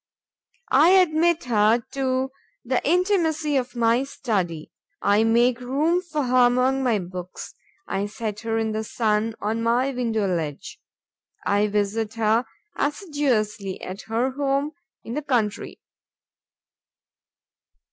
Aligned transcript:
I 0.71 0.89
admit 0.99 1.43
her 1.43 1.83
to 1.91 2.31
the 2.65 2.83
intimacy 2.83 3.55
of 3.55 3.75
my 3.75 4.03
study, 4.03 4.71
I 4.99 5.23
make 5.23 5.61
room 5.61 6.01
for 6.01 6.23
her 6.23 6.47
among 6.47 6.81
my 6.81 6.97
books, 6.97 7.53
I 7.87 8.07
set 8.07 8.39
her 8.39 8.57
in 8.57 8.71
the 8.71 8.83
sun 8.83 9.35
on 9.39 9.61
my 9.61 9.91
window 9.91 10.25
ledge, 10.25 10.79
I 11.45 11.67
visit 11.67 12.15
her 12.15 12.45
assiduously 12.75 13.79
at 13.83 14.01
her 14.07 14.31
home, 14.31 14.71
in 15.03 15.13
the 15.13 15.21
country. 15.21 15.79